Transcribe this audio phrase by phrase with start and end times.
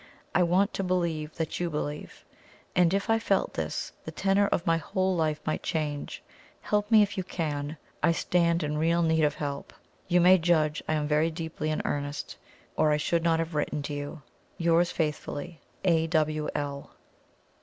[0.33, 2.25] I want to believe that YOU believe
[2.75, 6.23] and if I felt this, the tenor of my whole life might change.
[6.61, 9.73] Help me if you can I stand in real need of help.
[10.07, 12.35] You may judge I am very deeply in earnest,
[12.75, 14.23] or I should not have written to you.
[14.57, 16.07] "Yours faithfully, "A.
[16.07, 16.49] W.
[16.55, 16.89] L."